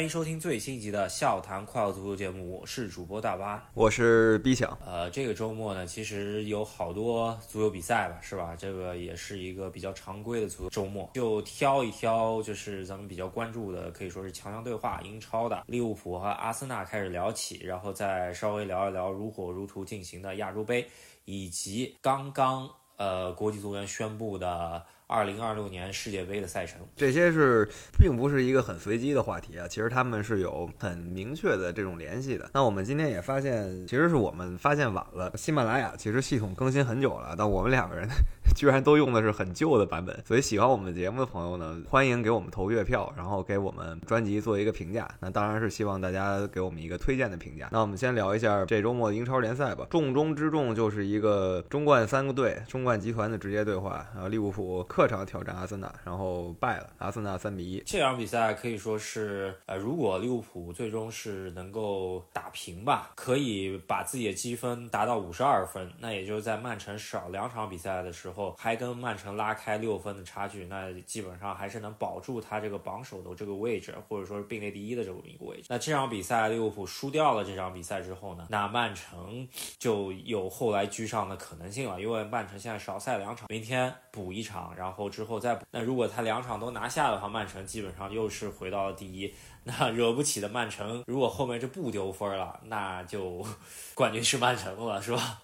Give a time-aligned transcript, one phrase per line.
[0.00, 4.78] 欢迎收听最新一集的笑谈快乐足球节目，我是主播大巴，我是 B 强。
[4.86, 8.56] 呃，这个周末呢，其实有好多足球比赛吧，是吧？
[8.56, 20.88] 这个也是一个比较常规的足球周末，就挑一挑，就是咱们比较关注的，可以说是强强对话，英超的利物浦和阿森纳开始聊起，然后再稍微聊一聊如火如荼进行的亚洲杯，
[21.26, 24.82] 以及刚刚呃国际足联宣布的。
[25.10, 27.68] 二零二六年世界杯的赛程，这些是
[27.98, 32.48] 并不是一个很随机的话题啊，其实他们是有很明确的这种联系的。
[32.54, 35.32] 那我们今天也发现，其实是我们发现晚了。
[35.36, 38.08] 喜马拉雅其实系统更新很久了，但我们两个人
[38.56, 40.22] 居然都用的是很旧的版本。
[40.26, 45.08] 所以喜欢我们节目的朋友呢，欢迎给我们投月票，然后给我们专辑做一个评价。
[45.20, 47.68] 那当然是希望大家给我们一个推荐的评价。
[47.72, 49.86] 那我们先聊一下这周末的英超联赛吧。
[49.90, 54.06] 重中之重就是一个中冠三个队，中冠集团的直接对话。
[54.14, 54.60] 然后利物浦。
[54.88, 57.82] 客场挑战阿森纳，然后败了，阿森纳三比一。
[57.86, 75.64] 这场比赛可以说是，呃，如果利物浦最终是能够打平吧，可以把自己的积分达到五十二分，那也就是在曼城少两场比赛的时候，还跟曼城拉开六分的差距，那基本上还是能保住他这个榜首的这个位置，或者说是并列第一的这么一个位置。
[75.68, 89.34] 那这场比赛利物浦输掉了这场比赛之后呢，那曼城就有后来居上的可能性了，因为曼城现在少赛两场，明天补一场，然后之后再补，那如果他两场都拿下的话，曼城基本上又是回到了第一。
[89.62, 93.44] 那惹不起的曼城，如果后面就不丢分了，那就
[93.94, 95.42] 冠军是曼城了，是吧？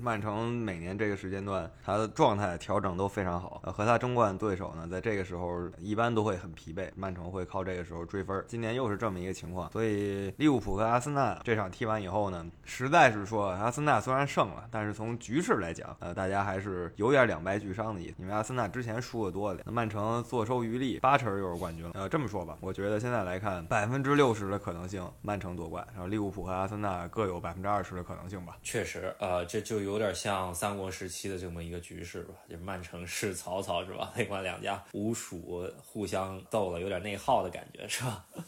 [0.00, 3.60] 曼城每年这个时间段，他的状态调整都非常好。
[3.66, 6.90] 和他争冠对手呢，在这个时候一般都会很疲惫。
[6.94, 8.42] 曼城会靠这个时候追分。
[8.48, 18.14] 今年又是这么一个情况，所以利物浦和阿森纳这场踢完以后呢，实在是说阿森纳虽然胜了，但是从局势来讲，呃，大家还是有点两败俱伤的意思。
[18.18, 21.92] 因为阿森纳之前输的多点，曼城坐收渔利，八成又是冠军了。
[21.94, 28.56] 呃，这么说吧，我觉得现在来看，百分之六十的可能性曼城夺冠，然后利物浦和阿森纳各有百分之二十的可能性吧。
[28.62, 30.52] 确实，呃，这就有点像。
[30.54, 34.12] 三国时期的这么一个局势吧，就是曼城是曹操是吧？
[34.16, 38.24] 另外两家吴蜀互相斗了，有点内耗的感觉是吧？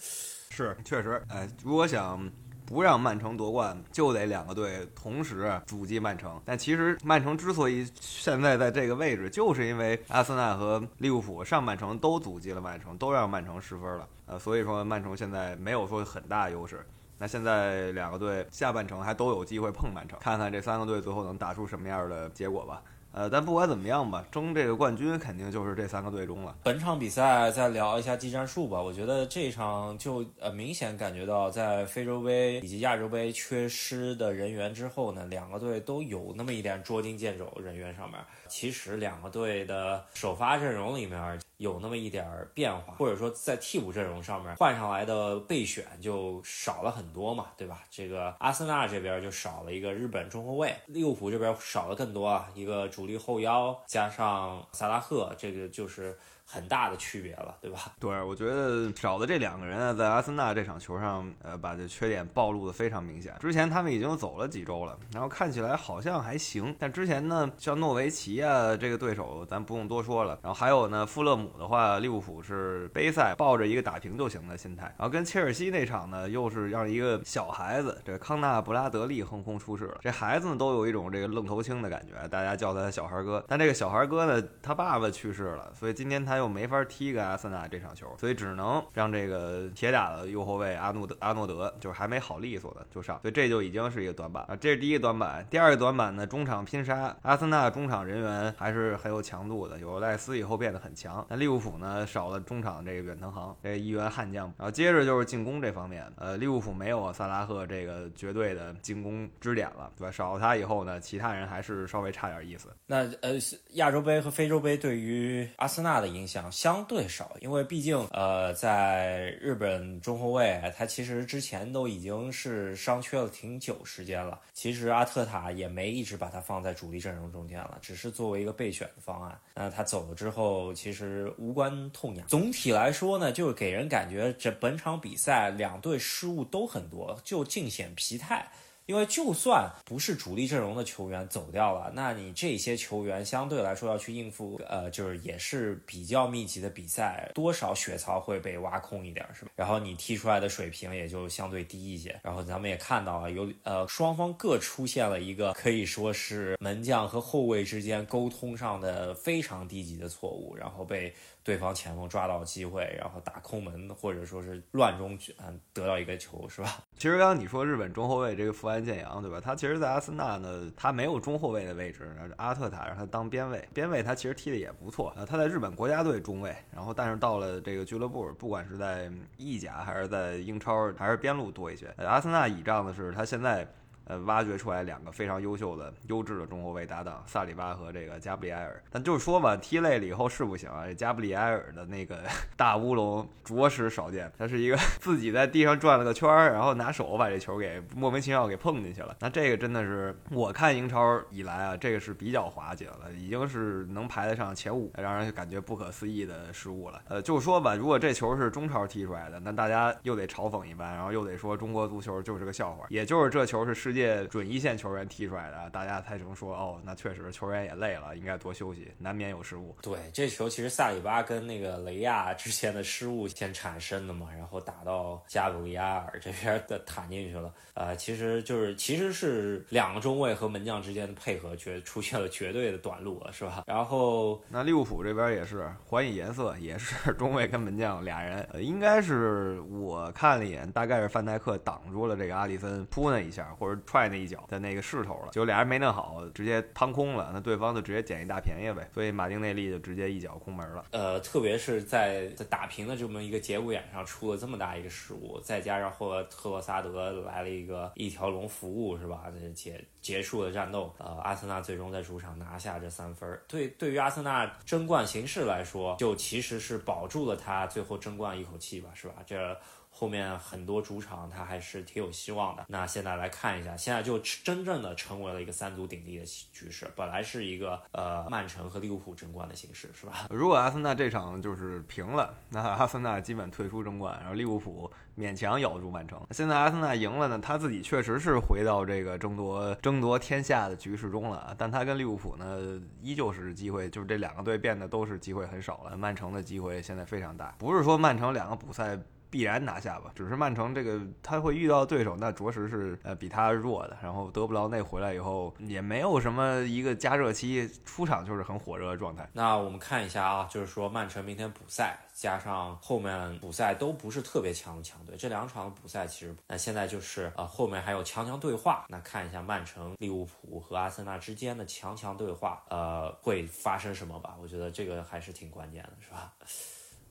[0.50, 2.30] 是，确实，哎，如果想
[2.64, 6.40] 不让曼城夺冠，就得两个队同时阻击曼城。
[6.44, 14.08] 但其实曼城之所以现在在这个位置，就是因为阿森纳和利物浦上半程都阻击了曼城，都让曼城失分了。
[14.26, 16.86] 呃，所以说曼城现在没有说很大优势。
[17.18, 22.82] 那现在两个队下半程还都有机会碰曼城，看看这三个队最后能打出什么样的结果吧。
[23.16, 26.52] 呃，但不管怎么样吧，争这个冠军肯定就是这三个队中了。
[26.64, 38.18] 本场比赛再聊一下技战术吧，我觉得这场就呃明显感觉到在非洲杯以及亚洲杯缺失的人员之后呢，两个队都有那么一点捉襟见肘，人员上面。
[38.48, 47.82] 其实两个队的首发阵容里面有那么一点变化，或者说在替补阵容上面换上来的备选就少了很多嘛，对吧？
[47.90, 56.16] 这个阿森纳这边就少了一个日本中后卫，利物浦这边少了更多啊，一个主力后腰加上萨拉赫，这个就是。
[56.46, 57.92] 很大的区别了，对吧？
[57.98, 63.34] 对，我觉得少的这两个人啊，在阿森纳这场球上，呃，把这缺点暴露的非常明显。
[63.40, 66.76] 之前他们已经走了几周了，然后看起来好像还行。
[66.78, 70.38] 但之前呢，像诺维奇啊这个对手，咱不用多说了。
[70.42, 74.84] 然后还有呢，富勒姆的话，利物浦是杯赛抱着一个打平就行的心态。
[74.98, 79.98] 然后跟切尔西那场呢，又是让一个小孩子，这康纳布拉德利横空出世了。
[80.02, 83.42] 这孩子呢，都有一种这个愣头青的感觉，大家叫他小孩哥。
[83.48, 86.33] 但这个小孩哥呢，他爸爸去世了，所以今天他。
[86.34, 94.56] 他又没法踢给阿森纳这场球，所以只能让这个铁打的右后卫阿诺德阿诺德就是还没好利索的就上，所以这就已经是一个短板啊。
[94.56, 95.46] 这是第一个短板。
[95.48, 101.24] 第二个短板呢，中场拼杀，阿森纳中场人员还是很有强度的，有赖斯以后变得很强。
[101.30, 104.52] 那利物浦呢，少了中场这个远藤航这一员悍将。
[104.58, 110.10] 然后接着就是进攻这方面，呃，利物浦没有萨拉赫这个绝对的进攻支点了，对吧？
[110.10, 112.70] 少了他以后呢，其他人还是稍微差点意思。
[112.88, 113.34] 那呃，
[113.74, 116.23] 亚洲杯和非洲杯对于阿森纳的影。
[116.24, 124.40] 影响相对少，因为毕竟，呃，在日本中后卫他其实之前都已经是伤缺了挺久时间了。
[124.54, 129.38] 其实阿特塔也没一直把他放在主力阵容中间了，只是作为一个备选的方案。
[129.54, 132.26] 那他走了之后，其实无关痛痒。
[132.26, 138.50] 总体来说呢，就是给人感觉这本场比赛两队失误都很多，就尽显疲态。
[138.86, 149.50] 因为就算不是主力阵容的球员走掉了，那你这些球员相对来说要去应付，呃，就是也是比较密集的比赛，多少血槽会被挖空一点，是吧？
[149.56, 152.18] 然后你踢出来的水平也就相对低一些。
[152.22, 161.14] 然后咱们也看到了，有呃双方各出现了一个可以说是门将和后卫之间沟通上的非常低级的错误，然后被。
[161.44, 166.78] 对方前锋抓到机会，然后打空门，或者说是乱中嗯得到一个球，是吧？
[166.96, 169.38] 其实刚刚你说日本中后卫这个福安健洋，对吧？
[169.40, 175.26] 他其实，在阿森纳呢，他没有中后卫的位置，阿特塔让他当边卫，边卫他其实踢的也不错啊。
[175.26, 181.92] 他在日本国家队中卫，然后但是到了这个俱乐部，不管是在意甲还是在英超，还是边路多一些。
[181.98, 183.68] 阿森纳倚仗的是他现在。
[184.06, 188.82] 呃，挖掘出来两个非常优秀的、优质的中后卫搭档萨里巴和这个加布里埃尔。
[188.90, 190.84] 但就是说吧，踢累了以后是不行啊。
[190.94, 192.18] 加布里埃尔的那个
[192.56, 199.16] 大乌龙着实少见，他是一个 自己在地上转了个圈儿，然后拿手把这球给莫名其妙给碰进去了。
[199.20, 207.00] 那这个真的是我看英超以来啊，这个是比较滑稽了，已经是能排得上前五，让人感觉不可思议的失误了。
[207.08, 212.86] 呃，就说吧，如果这球是中超踢出来的，那大家又得嘲讽一番，然后又得说中国足球就是个笑话。
[212.90, 219.74] 也就是这球是世界准一线球员踢出来的，大家才能说哦，那确实球员也累了，应该多休息，难免有失误。
[219.80, 227.52] 对，这球其实萨里巴跟那个雷亚之前的失误先产生的嘛，然后打到加布里埃尔这边的弹进去了。
[227.74, 233.64] 呃，其实就是其实是两个中卫和门将之间的配合绝出现了绝对的短路了，是吧？
[233.66, 244.24] 然后那利物浦这边也是还以颜色，也是中卫跟门将俩人，呃，应该是我看了一眼，大概是范戴克挡住了这个阿里森扑那一下，或者踹那一。
[244.34, 250.84] 脚的那个势头了，就俩人没弄好，直接趟空了，那对方就直接捡一大便宜呗，所以马丁内利就直接一脚空门了。
[250.90, 259.24] 呃，特别是在在打平的这么一个节骨眼上出了这么大一个失误，再加上后来特洛萨德来了一个一条龙服务，是吧？
[259.40, 263.40] 这结结束了战斗，呃，阿森纳最终在主场拿下这三分。
[263.46, 269.14] 对，对于阿森纳争冠形势来说，就其实是保住了他最后争冠一口气吧，是吧？
[269.26, 269.56] 这。
[269.96, 272.64] 后面很多主场他还是挺有希望的。
[272.68, 276.90] 那现在来看一下，现在就真正的成为了一个三足鼎立的局势。
[276.96, 280.26] 本来是一个呃曼城和利物浦争冠的形式，是吧？
[280.30, 286.20] 如果阿森纳这场就是平了，那阿森纳基本退出争冠，然后利物浦勉强咬住曼城。
[286.32, 291.54] 现在阿森纳赢了呢，他自己确实是回到这个争夺争夺天下的局势中了。
[291.56, 295.96] 但他跟利物浦呢，依旧是机会，就是这两个队变得都是机会很少了。
[295.96, 298.98] 曼城的机会现在非常大，不是说曼城两个补赛。
[299.34, 303.96] 必然拿下吧，只是曼城这个他会遇到对手，那着实是呃比他弱的。
[304.00, 309.28] 然后德布劳内回来以后，也没有什么一个加热期，出场就是很火热的状态。
[309.32, 318.86] 那我们看一下啊，就是说曼城明天补赛，加上后面补赛都不是特别强的强队，这两场补赛其实，那现在就是呃后面还有强强对话。
[318.88, 324.36] 那看一下曼城、利物浦和阿森纳之间的强强对话，呃会发生什么吧？
[324.40, 326.32] 我觉得这个还是挺关键的，是吧？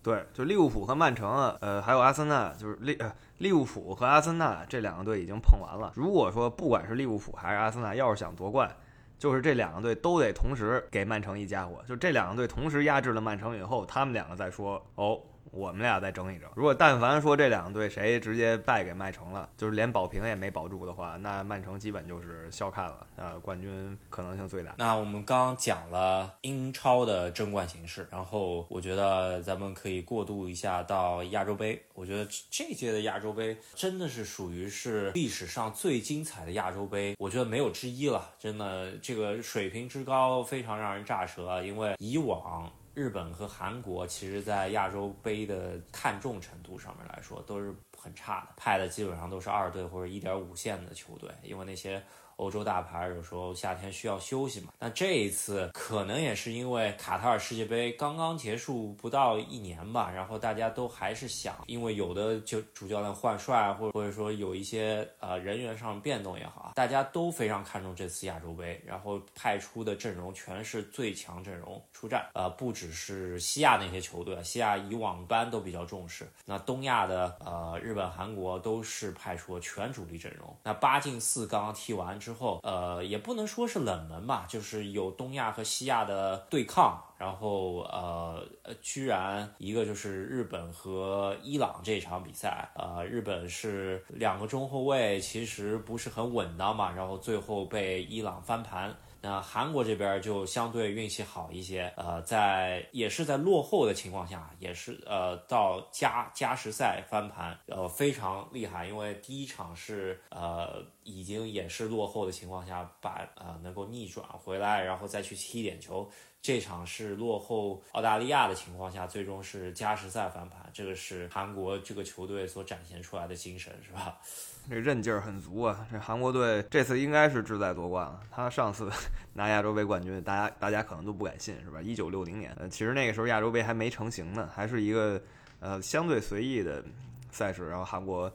[0.03, 5.93] 对，就利物浦和曼城啊，呃，还有阿森纳，就是利呃利物浦和阿森纳这两个队已经碰完了。
[5.95, 8.69] 如果说不管是利物浦还是阿森纳，要是想夺冠，
[9.17, 15.19] 就是这两个队都得同时给曼城一家伙，就这两个队同时压制了曼城以后，他们两个再说哦。
[15.51, 16.49] 我们俩再争一争。
[16.55, 24.73] 如果但凡说这两队谁直接败给曼城了，就是连保平也没保住的话，那曼城基本就是笑看了，呃，冠军可能性最大。
[24.77, 31.83] 那我们刚讲了英超的争冠形势，然后我觉得咱们可以过渡一下到亚洲杯。
[31.93, 38.31] 我觉得这届的亚洲杯真的是属于是历史上最精彩的亚洲杯，我觉得没有之一了。
[38.39, 42.71] 真的，这个水平之高非常让人咋舌啊，因为以往。
[42.93, 52.03] 日本和韩国其实，在亚洲杯的看重程度上面来说，都是很差的，派的基本上都是二队或者一点五线的球队，因为那些。
[52.37, 54.73] 欧洲大牌有时候夏天需要休息嘛？
[54.79, 72.27] 那这一次可能也是因为卡塔尔世界杯刚刚结束不到一年吧，然后大家都还是想，因为有的就主教练换帅，或者或者说有一些呃人员上变动也好，大家都非常看重这次亚洲杯，然后派出的阵容全是最强阵容出战。
[72.33, 76.27] 呃，不只是西亚那些球队啊，西亚以往般都比较重视。
[76.45, 80.55] 那东亚的呃日本、韩国都是派出了全主力阵容。
[80.63, 82.19] 那八进四刚刚踢完。
[82.23, 88.47] 之后，呃，也不能说是冷门吧，就是有东亚和西亚的对抗，然后，呃，
[88.81, 98.95] 居然一个就是日本和伊朗这场比赛，呃，日本是两个中后卫其实不是很稳当嘛，然后最后被伊朗翻盘。
[99.25, 116.05] 那韩国这边就相对运气好一些，呃，在也是在落后的情况下，也是呃到加加时赛翻盘，呃非常厉害，因为第一场是呃已经也是落后的情况下把呃能够逆转回来，然后再去踢点球。
[116.43, 124.19] 这场是落后澳大利亚的情况下，最终是加时赛翻盘，这个是韩国这个球队所展现出来的精神，是吧？
[124.69, 125.87] 这韧劲儿很足啊！
[125.89, 128.19] 这韩国队这次应该是志在夺冠了。
[128.29, 128.91] 他上次
[129.31, 131.81] 拿亚洲杯冠军，大家大家可能都不敢信，是吧？
[131.81, 135.21] 一九六零年，呃，其实那个时候亚洲杯还没成型呢，还是一个
[135.61, 136.83] 呃相对随意的
[137.31, 137.69] 赛事。
[137.69, 138.29] 然后韩国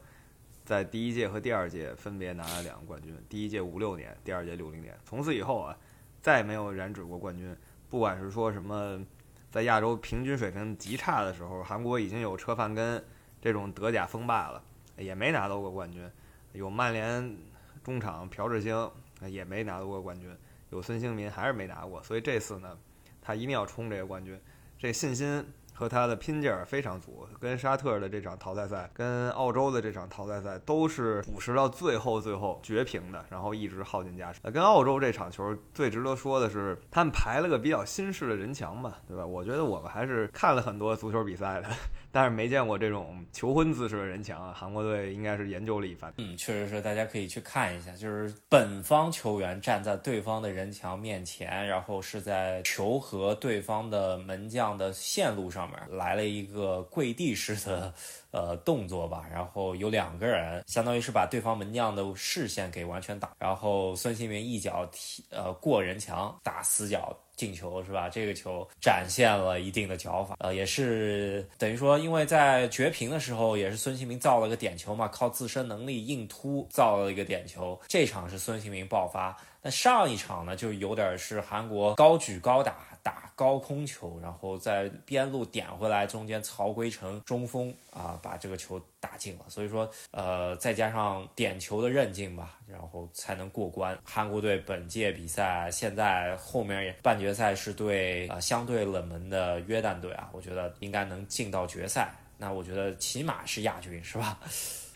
[0.65, 4.97] 在第一届和第二届分别拿了两个冠军，第一届五六年，第二届六零年。
[5.05, 5.77] 从此以后啊，
[6.23, 7.55] 再也没有染指过冠军。
[7.89, 9.03] 不管是说什么，
[9.49, 13.03] 在亚洲平均水平极差的时候，韩国已经有车范根
[13.41, 14.61] 这种德甲锋霸了，
[14.97, 16.07] 也没拿到过冠军。
[16.53, 17.35] 有曼联
[17.83, 18.89] 中场朴智星，
[19.27, 20.29] 也没拿到过冠军；
[20.69, 22.01] 有孙兴民，还是没拿过。
[22.03, 22.77] 所以这次呢，
[23.21, 24.39] 他一定要冲这个冠军，
[24.77, 25.45] 这信心
[25.79, 27.25] 和他的拼劲儿非常足。
[27.39, 34.41] 跟沙特的这场淘汰赛，跟澳洲的这场淘汰赛，都是补时到最后最后绝平的，然后一直耗尽加时。
[34.51, 39.25] 跟澳洲这场球最值得说的是，他们排了个比较新式的人墙吧，对吧？
[39.25, 41.69] 我觉得我们还是看了很多足球比赛的。
[42.11, 44.53] 但是没见过这种求婚姿势的人墙啊！
[44.53, 46.13] 韩国队应该是研究了一番。
[46.17, 57.93] 嗯，确实是，大家可以去看一下，就是本方球员站在对方的人墙面前，然后是在球和对方的门将的线路上面来了一个跪地式的
[58.31, 59.25] 呃动作吧。
[59.31, 67.15] 然后有两个人，相当于是把对方门将的视线给完全挡，然后孙兴民一脚踢呃过人墙打死角。
[67.39, 68.09] 进球是吧？
[68.09, 77.79] 这个球展现了一定的脚法，呃，也是等于说，因为在绝平的时候，也是孙兴民造了个点球嘛，靠自身能力硬突造了一个点球。
[77.87, 82.75] 这场是孙兴民爆发，那上一场呢，就有点是韩国高举高打。
[83.01, 89.45] 打高空球，然后在边路点回来，中间曹圭成中锋啊，把这个球打进了。
[89.47, 93.97] 所以说，呃，再加上点球的韧劲吧，然后才能过关。
[94.03, 102.13] 韩国队本届比赛现在后面半决赛是对啊相对冷门的约旦队啊，我觉得应该能进到决赛。
[102.37, 104.37] 那我觉得起码是亚军，是吧？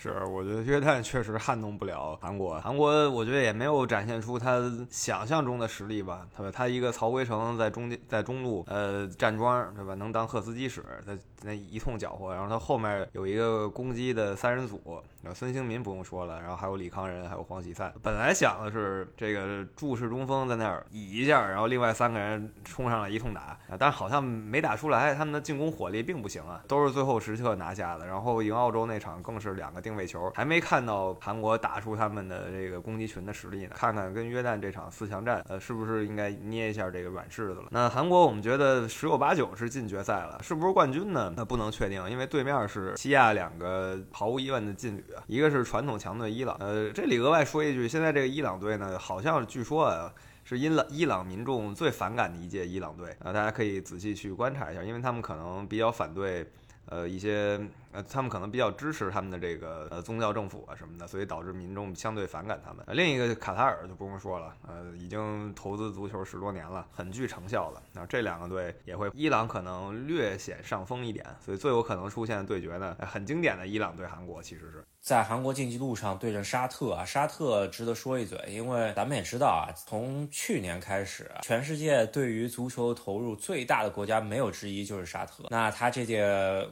[0.03, 2.59] 是，我觉得约旦确实撼动不了韩国。
[2.59, 6.27] 韩国我觉得也没有展现出他想象中的实力吧。
[6.35, 9.93] 他他一个曹圭成在中间在中路呃站桩，对吧？
[9.93, 12.33] 能当赫斯基使，他那一通搅和。
[12.33, 17.93] 然后他后面有一个攻击的三人组，然后孙兴民不用说了，然后还有李康仁，还有黄喜灿。
[18.01, 25.15] 本来想的是这个注视中锋在那儿倚一下，然后另外三个人冲上来一通打，但是好像没打出来。
[25.15, 28.05] 他们的进攻火力并不行啊，都是最后时刻拿下的。
[28.05, 29.92] 然后赢澳洲那场更是两个定。
[29.95, 37.65] 位球还没看到韩国打出他们的这个攻击群的实力呢，看看跟约旦这场四强战，呃，是不是应该捏一下这个软柿子了？
[37.71, 41.33] 那韩国我们觉得十有八九是进决赛了，是不是冠军呢？
[41.35, 56.45] 那不能确定，因为对面是西亚两个毫无疑问的劲旅啊，一个是传统强队伊朗，呃，这里额外说一句，现在这个伊朗队呢，好像据说啊，是伊朗伊朗民众最反感的一届伊朗队啊，大家可以仔细去观察一下，因为他们可能比较反对，
[56.87, 57.59] 呃，一些。
[57.93, 62.83] 呃，他们可能比较支持他们的这个呃宗教政府啊什么的，所以导致民众相对反感他们。
[62.89, 67.81] 另一个卡塔尔就不用说了，呃，已经投资足球十多年了，很具成效了。
[67.93, 77.05] 那这两个队也会，伊朗可能略显上风一点，所以最有可能出现的对决呢，很经典的伊朗对韩国，其实是在韩国竞技路上对阵沙特啊。
[77.05, 85.43] 沙特值得说一嘴，因为咱们也知道啊，从去年开始，全世界对于足球投入最大的国家没有之一就是沙特。
[85.49, 86.25] 那他这届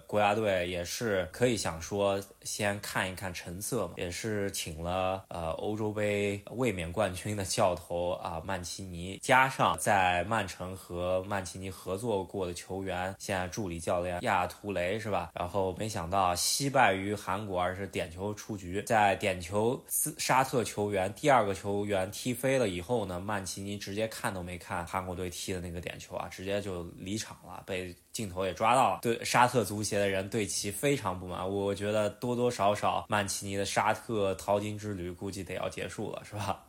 [0.08, 1.11] 国家队也是。
[1.12, 15.32] 是可以想说，先看一看成色嘛，也是请了呃欧洲杯卫冕冠军的教头啊曼奇尼，加上在曼城和曼奇尼合作过的球员，现在助理教练亚图雷是吧？
[15.34, 27.94] 然后没想到惜败于韩国，而是点球出局，在点球斯沙特球员第二个球员踢飞了以后呢，曼奇尼直接看都没看韩国队踢的那个点球啊，直接就离场了，被。
[28.12, 31.50] 镜头也抓到了，对沙特足协的人对其非常不满。
[31.50, 36.63] 我觉得多多少少，曼奇尼的沙特淘金之旅估计得要结束了，是吧？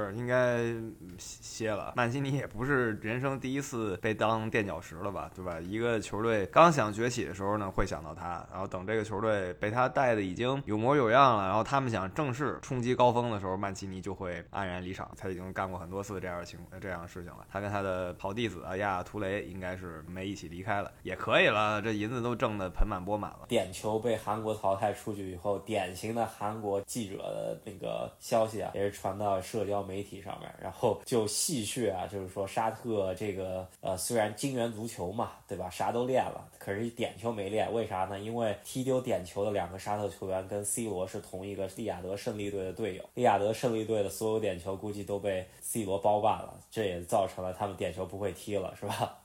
[0.00, 0.74] 是应该
[1.18, 5.60] 歇了，曼奇尼也不是人生第一次被当垫脚石了吧，对吧？
[5.60, 15.10] 一个球队刚想崛起的时候呢，会想到他，然后等这个球队被他带的已经有模有样了，然后他们想正式冲击高峰的时候，曼奇尼就会黯然离场。
[15.16, 17.46] 他已经干过很多次这样的情这样的事情了。
[17.50, 21.82] 他跟他的好弟子啊亚亚图雷应该是没一起离开了，也可以了。
[21.82, 23.40] 这银子都挣得盆满钵满了。
[23.48, 29.81] 点球被韩国淘汰出去以后，典型的韩国记者的那个消息啊，也是传到社交。
[29.82, 38.18] 媒体上面，然后就戏谑啊，就是说沙特这个呃虽然金元足球嘛，对吧，啥都练了，可是点球没练，为啥呢？
[38.18, 49.18] 因为踢丢点球的两个沙特球员跟 C 罗是同一个利雅得胜利队的队友，利雅得胜利队的所有点球估计都被 C 罗包办了，这也造成了他们点球不会踢了，是吧？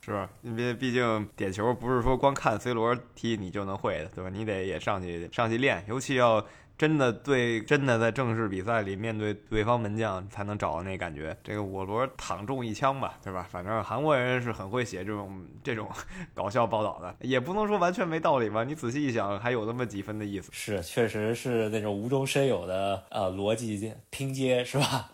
[0.00, 4.28] 是，因为毕竟点球不是说光看 C 罗踢你就能会的，对吧？
[4.28, 6.44] 你得也上去上去练，尤其要。
[6.76, 11.36] 真的对，真的在正式比赛里面对对方门将才能找到那感觉。
[11.44, 13.46] 这个我罗躺中一枪吧，对吧？
[13.48, 15.88] 反正韩国人是很会写这种这种
[16.34, 18.64] 搞笑报道的， 也不能说完全没道理吧。
[18.64, 20.50] 你仔细一想，还有那么几分的意思。
[20.52, 25.10] 是，确实是那种无中生有的呃逻辑拼接，是吧？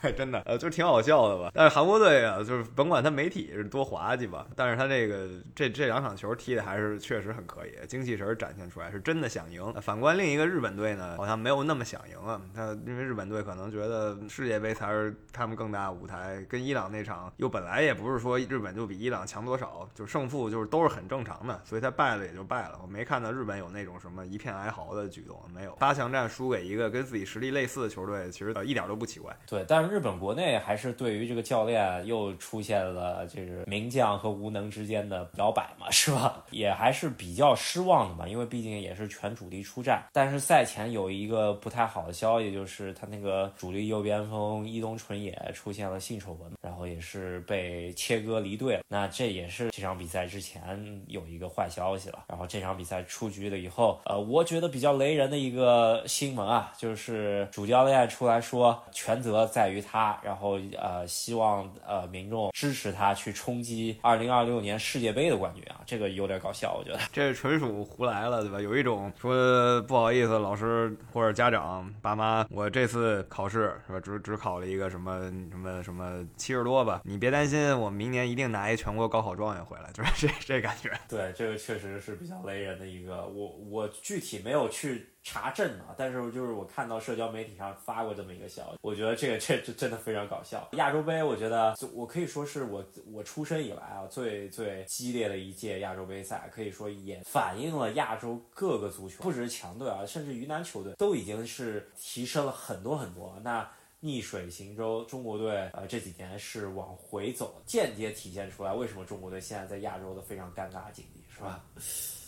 [0.00, 1.52] 哎， 真的，呃，就挺好笑的吧。
[1.54, 9.72] 但是韩国队啊，就是甭管他媒体是多滑稽吧，但是他这个这这两场球踢的还是确实很可以，精气神展现出来，是真的想赢。
[9.80, 10.79] 反观另一个日本。
[10.80, 12.40] 队呢，好像没有那么想赢啊。
[12.54, 22.78] 他因为日本队可能觉得世界杯才是他们更大的舞台，跟伊朗那场又本来也不是说日本就比伊朗强多少，就胜负就是都是很正常的，所以他败了也就败了。
[22.82, 25.72] 我没看到日本有那种什么一片哀嚎的举动，没有。
[25.72, 29.36] 八强战输给一个跟自己实力类似的球队，其实一点都不奇怪。
[29.46, 36.42] 对，但是日本国内还是对于这个教练又出现了这个名将和无能之间的摇摆嘛，是吧？
[36.50, 40.64] 也还是比较失望的嘛，因为毕竟也是全主力出战，但是赛。
[40.70, 48.82] 前有一个不太好的消息，就是他那个主力右边锋伊东纯也出现了性丑闻，然后也是被切割离队了。
[48.86, 52.20] 那这也是这场比赛之前有一个坏消息了。
[52.28, 68.60] 然后这场比赛出局了以后，呃，我觉得比较雷人的一个新闻啊，就是主教练出来说全责在于他，然后呃，希望呃民众支持他去冲击二零二六年世界杯的冠军啊，这个有点搞笑，我觉得这纯属胡来了，对吧？
[68.60, 70.54] 有一种说不好意思，老。
[70.59, 73.98] 师师或者家长爸妈，我这次考试是吧？
[74.00, 77.00] 只只考了一个什么什么什么七十多吧？
[77.04, 80.92] 你别担心，我明年一定拿一全国高考状元回来，就是这这感觉。
[81.08, 83.26] 对，这个确实是比较雷人的一个。
[83.26, 85.06] 我我具体没有去。
[85.22, 85.94] 查证啊！
[85.96, 90.68] 但是就是我看到社交媒体上发过这么一个消息，我觉得这个这这真的非常搞笑。
[90.72, 103.38] 亚洲杯，我觉得我可以说是我我出生以来啊最最激烈的一届亚洲杯赛，可以说也反映了亚洲各个足球，不只是强队啊，甚至于南球队都已经是提升了很多很多。
[103.42, 103.68] 那
[104.00, 111.62] 逆水行舟，中国队呃这几年是往回走，间接体现出来为什么中国队现在在亚洲的非常尴尬的境地，是吧？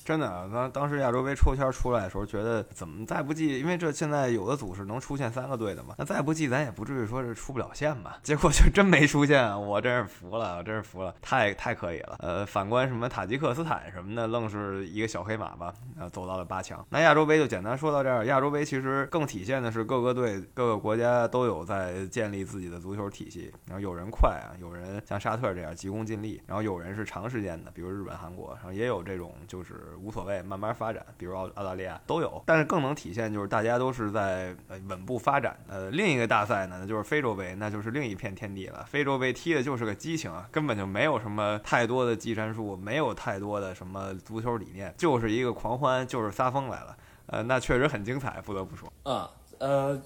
[0.04, 8.18] 真的，当当时亚洲杯抽签出来的时候，觉得怎么再不济，因为这现在有的组是能出现三个队的嘛，那再不济咱也不至于说是出不了线吧？
[8.24, 12.16] 结果就真没出现，我真是服了，我真是服了，太太可以了。
[12.18, 16.84] 呃，反观什么塔吉克斯坦什么的，愣是一个小黑马吧，呃，走到了八强。
[16.90, 18.26] 那亚洲杯就简单说到这儿。
[18.26, 29.91] 亚洲杯其实更体现的是各个队、各个国家都有在建立自己的足球体系，然后有人快啊，有人像沙特这样急功近利，然后有人是长时间的，比如日本、韩国，然后也有这种就是。
[29.96, 34.54] 无所谓，慢慢发展，比如澳澳大利亚都有，但是更能体现就是大家都是在
[34.88, 35.56] 稳步发展。
[35.68, 38.84] 呃，另一个大赛呢，就是非洲杯，那就是另一片天地了。
[38.88, 46.96] 非洲杯踢的就是个激情啊，根本就没有什么太多的技战术，没有太多的什么足球理念，就是一个狂欢，就是撒疯来了。
[47.26, 48.92] 呃，那确实很精彩，不得不说。
[49.04, 49.28] 嗯，
[49.58, 50.02] 呃。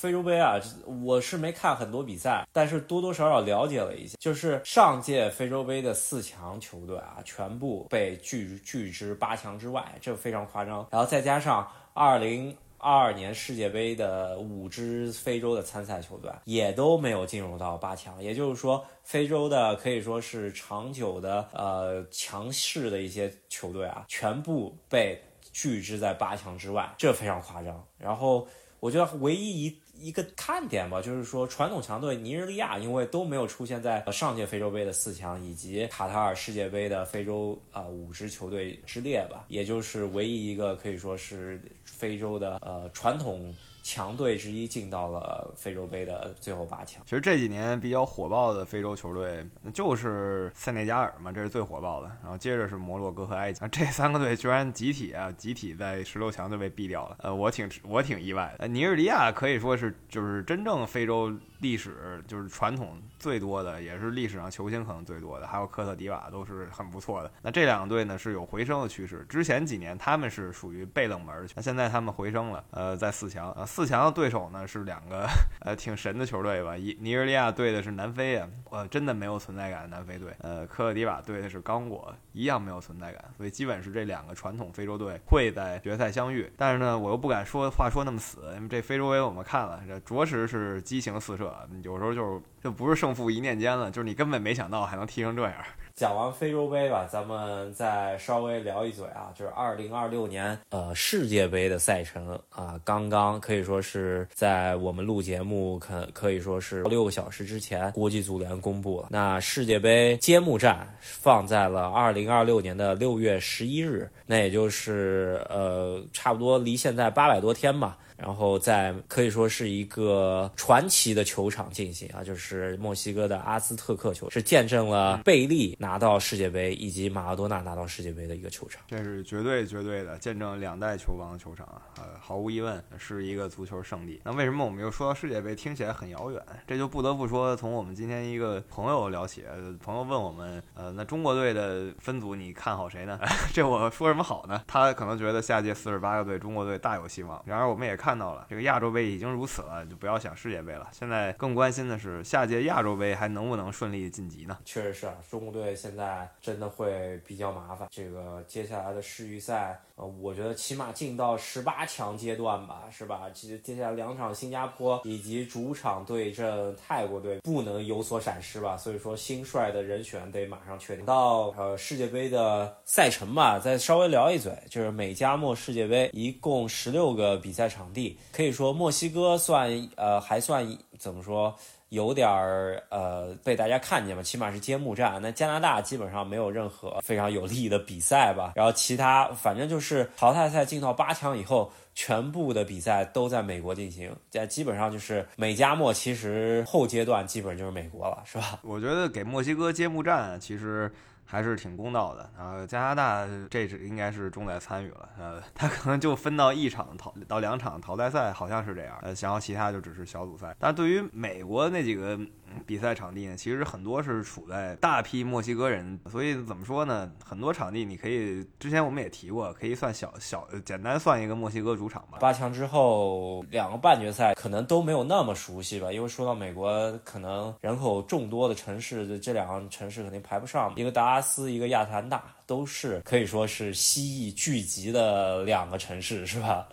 [0.00, 0.58] 非洲杯啊，
[1.04, 4.16] 我是没看很多比赛，但是多多少少了解了一下。
[4.18, 10.88] 就是上届非洲杯的四强球队啊，全部被拒拒之八强之外，这非常夸张。
[10.90, 18.22] 然后再加上二零二二年世界杯的五支非洲的参赛球队，也都没有进入到八强。
[18.22, 27.86] 也就是说，非洲的可以说是长久的呃强势的一些球队啊，全部被拒之在八强之外，这非常夸张。
[27.98, 29.78] 然后我觉得唯一一。
[30.00, 43.54] 一个看点吧，就是说传统强队尼日利亚，因为都没有出现在上届非洲杯的四强以及卡塔尔世界杯的非洲啊五支球队之列吧，也就是唯一一个可以说是非洲的呃传统。
[43.90, 47.02] 强队之一进到了非洲杯的最后八强。
[47.04, 52.06] 其实这几年比较火爆的非洲球队就是塞内加尔嘛，这是最火爆的。
[52.22, 57.16] 然后接着是摩洛哥和埃及，这三个队居然集体啊，集体在十六强就被毙掉了。
[57.18, 58.68] 呃，我挺我挺意外的。
[58.68, 61.36] 尼日利亚可以说是就是真正非洲。
[61.60, 67.30] 历史就是传统最多的，也是历史上球星可能最多的，还有科特迪瓦都是很不错的。
[67.42, 75.26] 那这两个队呢是有回升的趋势，之前几年他们是属于被冷门，那现在他们回升了，呃，在四强，呃，四四强的对手呢是两个
[75.60, 86.52] 呃挺神的球队吧，尼日利亚对的是南非啊，呃，真的没有存在感的南非队，呃，科特迪瓦对的是刚果，一样没有存在感，所以基本是这两个传统非洲队会在决赛相遇。
[86.58, 95.54] 但是呢，我又不敢说话说那么死，因为这非洲杯我们看了，这着实是激情四射，有时候就是就不是胜负一念间了，就是你根本没想到还能踢成这样。
[95.94, 117.98] 讲完非洲杯吧，咱们再稍微聊一嘴啊，就是二零二六年呃世界杯的赛程啊，刚刚可以说是在我们录节目可可以说是六个小时之前，国际足联公布了，那世界杯揭幕战放在了二零二六年的六月十一日，那也就是呃差不多离现在八百多天吧。
[118.20, 128.82] 然后在可以说是一个传奇的球场进行啊，就是墨西哥的阿兹特克球，是见证了贝利拿到世界杯以及马拉多纳拿到世界杯的一个球场。
[128.86, 134.20] 这是绝对绝对的见证两代球王的球场啊，呃，毫无疑问是一个足球圣地。
[134.22, 136.42] 那为什么我们又说到世界杯，听起来很遥远？
[136.66, 139.44] 这就不得不说从我们今天一个朋友聊起。
[139.82, 143.18] 朋友问我们，呃，那中国队的分组你看好谁呢？
[143.54, 144.62] 这我说什么好呢？
[144.66, 147.42] 他可能觉得下届四十八个队中国队大有希望。
[147.46, 148.09] 然而我们也看。
[148.10, 150.88] 看到了这个亚洲杯已经如此了，就不要想世界杯了。
[150.90, 154.58] 现在更关心的是下届亚洲杯还能不能顺利晋级呢？
[154.64, 157.86] 确实是啊，中国队现在真的会比较麻烦。
[157.88, 163.30] 这个接下来的世预赛，呃，我觉得起码进到十八强阶段吧，是吧？
[163.32, 168.76] 其实接下来两场新加坡以及主场对阵泰国队不能有所闪失吧。
[168.76, 171.06] 所以说新帅的人选得马上确定。
[171.06, 177.99] 到呃世界杯的赛程吧，再稍微聊一嘴，就是美加墨世界杯一共十六个比赛场地。
[178.32, 180.66] 可以说墨西哥算呃还算
[180.98, 181.54] 怎么说
[181.88, 185.18] 有点儿呃被大家看见吧，起码是揭幕战。
[185.20, 188.52] 那加拿大基本上没有任何非常有利的比赛吧。
[188.54, 194.14] 然后其他反正就是淘汰赛进到八强以后，全部的比赛都在美国进行。
[194.30, 198.60] 在基本上就是美加墨，其实后阶段基本就是美国了，是吧？
[198.62, 200.92] 我觉得给墨西哥揭幕战其实。
[201.30, 202.66] 还是挺公道的啊！
[202.66, 210.54] 加拿大这是应该是重在参与了，呃，他可能就分到一场淘到两场淘汰赛，好像是这样，呃，然后其他就只是小组赛。
[210.58, 212.18] 但对于美国那几个。
[212.66, 217.08] 比赛场地呢，其实很多是处在大批墨西哥人，所以怎么说呢？
[217.24, 222.18] 很多场地你可以，之前我们也提过，可以算小小简单算一个墨西哥主场吧。
[222.18, 236.68] 八强之后两个半决赛可能都没有那么熟悉吧，因为说到美国，可能人口众多的城市，这两个城市肯定排不上，一个达斯，一个亚特兰大，都是可以说是蜥蜴聚集的两个城市，是吧？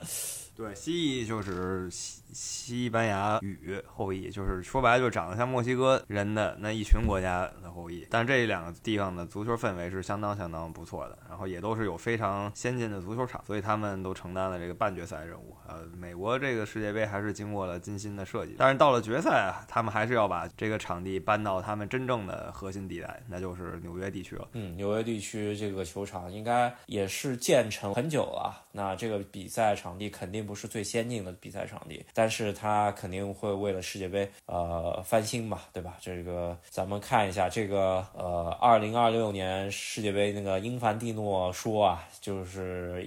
[0.58, 8.08] 对，蜥蜴就是西西班牙语后裔，就是说白了就长得像墨西哥人的那一群国家的后裔。
[8.10, 15.56] 但这两个地方的足球氛围是相当相当不错的，然后也都是有非常先进的足球场，所以他们都承担了这个半决赛任务。
[15.68, 24.48] 呃，美国这个世界杯还是经过了精心的设计，但是到了决赛啊，他们还是要把这个场地搬到他们真正的核心地带，那就是纽约地区了。
[24.54, 30.47] 嗯，纽约地区这个球场应该也是建成很久了，那这个比赛场地肯定。
[30.48, 35.98] 不是最先进的比赛场地，但是他肯定会为了世界杯呃翻新吧，对吧？
[36.00, 43.06] 这个咱们看一下这个呃，二零二六年世界杯那个英凡蒂诺说啊，就是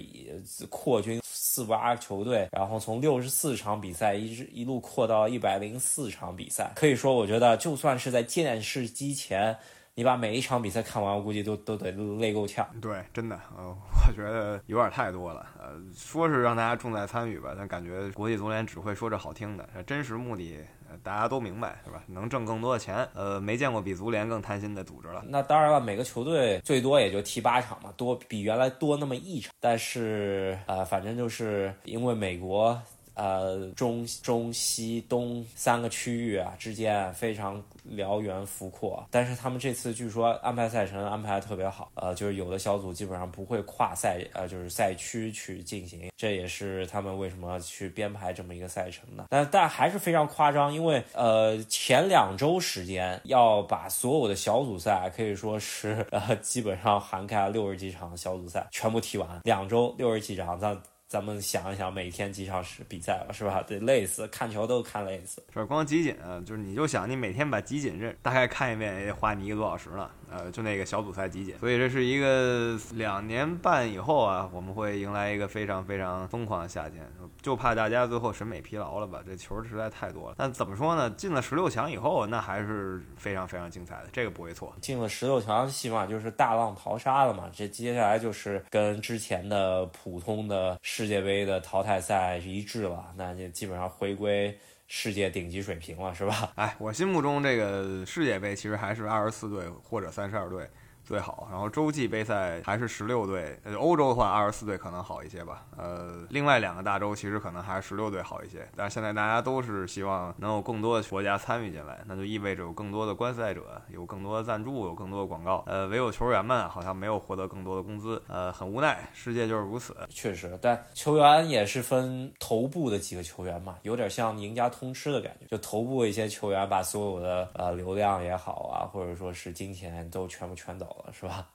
[0.69, 9.57] 扩军四八球队，然后从六十四场比赛一直一路扩到一百零四场比赛，可以说我觉得就算是在电视机前。
[9.93, 12.65] 你把每一场比赛看完，我估计都都得累够呛。
[12.79, 13.75] 对，真的，呃，
[14.07, 15.45] 我觉得有点太多了。
[15.59, 20.59] 呃，说是让大家重在参与吧，但感觉国际足联只会说这好听的，真实目的
[21.03, 22.01] 大家都明白，是吧？
[22.07, 23.05] 能挣更多的钱。
[23.13, 25.21] 呃，没见过比足联更贪心的组织了。
[25.27, 29.53] 那当然了，每个球队最多也就踢八场嘛，多比原来多那么一场。
[29.59, 32.81] 但是，呃，反正就是因为美国。
[33.13, 49.25] 呃，中中西东三个区域啊之间非常辽源幅阔，但是他们这次据说安排赛程安排的特别好，呃，就是有的小组基本上不会跨赛，呃，就是赛区去进行，这也是他们为什么去编排这么一个赛程的。
[49.29, 60.79] 但但还是非常夸张，因为呃前两周时间要把所有的小组赛可以说是呃基本上涵盖了六十几场小组赛全部踢完，两周六十几场，咱。
[61.11, 63.61] 咱们想一想，每天几小时比赛了，是吧？
[63.67, 65.43] 得累死，看球都看累死。
[65.53, 70.09] 这光集锦，就是你就想，你每天把集锦这大概看一遍，也得花你一个多小时呢。
[70.31, 77.05] 呃，就那个小组赛集锦，所以这是一个两年半以后啊，我们会迎来一个非常非常疯狂的夏天，
[77.41, 79.19] 就怕大家最后审美疲劳了吧？
[79.25, 80.35] 这球实在太多了。
[80.37, 81.09] 但怎么说呢？
[81.11, 84.73] 进了十六强以后，那还是非常非常精彩的，这个不会错。
[84.79, 87.49] 进了十六强，起码就是大浪淘沙了嘛。
[87.53, 94.57] 这接下来就是跟之前的普通的世界杯的淘汰赛是一致了，那就基本上回归。
[94.93, 96.51] 世界顶级水平了，是吧？
[96.57, 100.69] 哎，我心目中这个世界杯其实还是二十四队或者三十二队
[101.03, 101.47] 最好。
[101.51, 105.65] 然后洲际杯赛还是十六队，欧洲的话二十四队可能好一些吧。
[105.77, 108.67] 呃，另外两个大洲其实可能还是十六队好一些。
[108.75, 115.63] 但是现在大家都是希望能有更多的国家参与进来，那就意味着有更多的观赛者，有更多的赞助，有更多的广告。
[115.67, 119.95] 呃，唯有球员们好像没有获得更多的工资，呃，很无奈，世界就是如此。
[120.09, 131.49] 确实，但球员也是分头部的几个球员嘛，有点像赢家通吃的感觉，就头部一些球员把所有的呃流量也好啊，或者说是金钱都全部圈走是吧？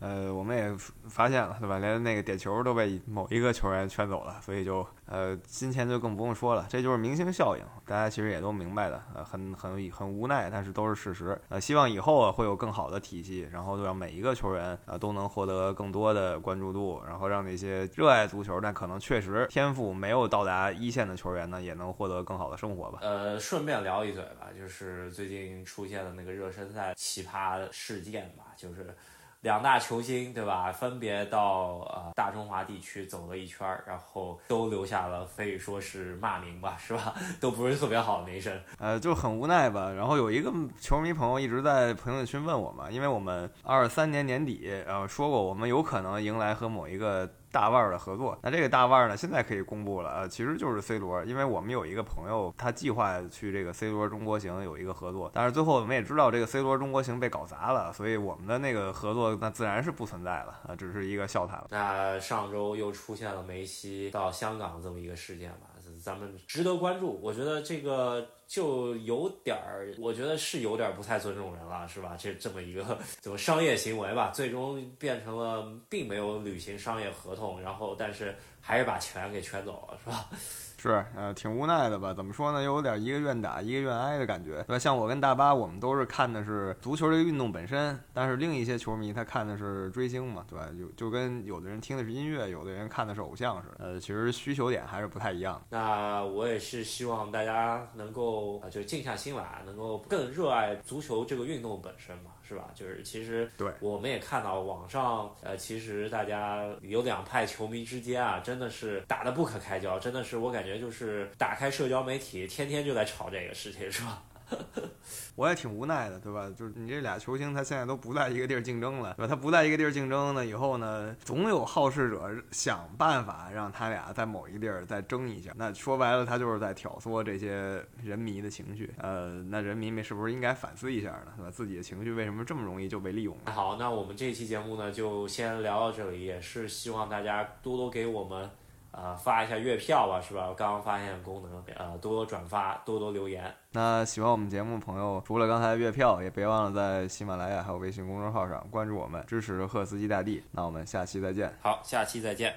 [0.00, 0.72] 呃，我们也
[1.08, 1.78] 发现了，对吧？
[1.78, 11.36] 连那个点球都被某一个球员圈走了，所以就呃，金钱就更不用说了，这就是明星效应，大家其实也都明白的，呃，很很很无奈，但是都是事实。
[11.48, 23.00] 呃，希望以后啊会有更好的体系，然后让每一个球员啊都能获得更多的关注度，然后让那些热爱足球但可能确实天赋没有到达一线的球员呢，也能获得更好的生活吧。
[23.02, 28.94] 呃，顺便聊一嘴吧，就是最近出现的那个热身赛奇葩事件吧，就是。
[29.42, 30.72] 两大球星对吧？
[30.72, 37.14] 分别到呃大中华地区走了一圈，然后都留下了可以说是骂名吧，是吧？
[37.40, 38.60] 都不是特别好的名声。
[38.78, 39.90] 呃，就很无奈吧。
[39.92, 47.28] 然后有一个球迷朋友一直在评论区问我嘛，因为我们二三年年底呃说过，我们有可能迎来和某一个。
[47.50, 61.66] 大腕儿的合作，那这个大腕儿呢，现在可以公布了啊，其实就是 C 罗，因为我们有一个朋友，他计划去这个 C 罗中国行有一个合作，但是最后我们也知道这个 C 罗中国行被搞砸了，所以我们的那个合作那自然是不存在了啊，只是一个笑谈了。
[61.70, 65.68] 那上周又出现了梅西到香港这么一个事件吧，
[66.08, 67.20] 咱们值得关注。
[67.22, 68.26] 我觉得这个。
[68.48, 72.16] 就有点儿，我觉得是有点儿不太尊重人了，是吧？
[72.18, 80.30] 这这么一个怎么商业行为吧，最终变成了并没有履行商业合同，然后但是还是把钱给圈走了，是吧？
[80.80, 82.14] 是，呃，挺无奈的吧？
[82.14, 82.62] 怎么说呢？
[82.62, 84.78] 又有点一个愿打一个愿挨的感觉，对吧？
[84.78, 90.68] 像我跟大巴，我们都是看的是足球这个运动本身，但是另一些球迷他看的是追星嘛，对吧？
[90.78, 95.60] 就就跟有的人听的是音乐，有的人看的是偶像似的，呃，其实需求点还是不太一样。
[95.68, 102.30] 那我也是希望大家能够啊，就静下心来，能够更热爱足球这个运动本身嘛。
[102.48, 102.70] 是吧？
[102.74, 114.22] 就是其实对，我们也看到网上，呃，其实大家有两派球迷之间啊，真的是打得不可开交，真的是我感觉就是打开社交媒体，天天就在吵这个事情，是吧？
[115.36, 116.50] 我也挺无奈的，对吧？
[116.56, 119.28] 就是你这俩球星，他现在都不在一个地儿竞争了，对吧？
[119.28, 125.52] 他不在一个地儿竞争呢，以后呢，总有好事者想办法让他俩在某一地儿再争一下。
[125.54, 128.92] 那说白了，他就是在挑唆这些人迷的情绪。
[128.98, 131.32] 呃，那人民们是不是应该反思一下呢？
[131.36, 131.50] 对吧？
[131.50, 133.36] 自己的情绪为什么这么容易就被利用？
[133.44, 138.50] 好，那我们这期节目呢，就先聊到这里，也是希望大家多多给我们。
[138.98, 140.46] 啊，发一下月票吧，是吧？
[140.48, 143.54] 我刚刚发现功能，呃，多多转发，多多留言。
[143.70, 150.42] 那喜欢我们节目的朋友，除了刚才的月票，也别忘了在喜马拉雅还有微信公众号上关注我们，支持赫斯基大帝。
[150.50, 151.56] 那我们下期再见。
[151.62, 152.52] 好，下期再见，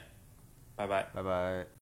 [0.75, 1.71] 拜拜，拜拜。